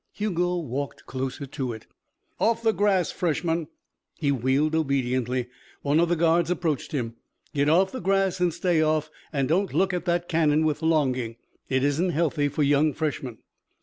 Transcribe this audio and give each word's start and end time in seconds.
Hugo 0.13 0.55
walked 0.57 1.05
closer 1.05 1.45
to 1.45 1.73
it. 1.73 1.85
"Off 2.39 2.63
the 2.63 2.71
grass, 2.73 3.11
freshman!" 3.11 3.67
He 4.15 4.31
wheeled 4.31 4.73
obediently. 4.73 5.45
One 5.83 5.99
of 5.99 6.09
the 6.09 6.15
guards 6.15 6.49
approached 6.49 6.91
him. 6.91 7.17
"Get 7.53 7.69
off 7.69 7.91
the 7.91 8.01
grass 8.01 8.39
and 8.39 8.51
stay 8.51 8.81
off 8.81 9.11
and 9.31 9.47
don't 9.47 9.75
look 9.75 9.93
at 9.93 10.05
that 10.05 10.27
cannon 10.27 10.65
with 10.65 10.81
longing. 10.81 11.35
It 11.69 11.83
isn't 11.83 12.09
healthy 12.09 12.47
for 12.47 12.63
young 12.63 12.93
freshmen." 12.93 13.43